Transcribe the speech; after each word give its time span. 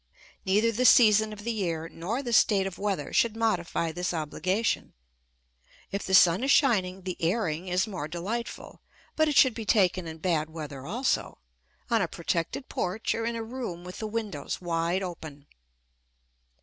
Neither 0.45 0.71
the 0.71 0.83
season 0.83 1.31
of 1.31 1.43
the 1.43 1.51
year 1.51 1.87
nor 1.87 2.23
the 2.23 2.33
state 2.33 2.65
of 2.65 2.79
weather 2.79 3.13
should 3.13 3.35
modify 3.37 3.91
this 3.91 4.15
obligation. 4.15 4.93
If 5.91 6.01
the 6.07 6.15
sun 6.15 6.43
is 6.43 6.49
shining 6.49 7.03
the 7.03 7.15
"airing" 7.19 7.67
is 7.67 7.85
more 7.85 8.07
delightful, 8.07 8.81
but 9.15 9.27
it 9.29 9.35
should 9.37 9.53
be 9.53 9.63
taken 9.63 10.07
in 10.07 10.17
bad 10.17 10.49
weather 10.49 10.87
also, 10.87 11.37
on 11.91 12.01
a 12.01 12.07
protected 12.07 12.67
porch 12.67 13.13
or 13.13 13.25
in 13.27 13.35
a 13.35 13.43
room 13.43 13.83
with 13.83 13.99
the 13.99 14.07
windows 14.07 14.59
wide 14.59 15.03
open. 15.03 15.45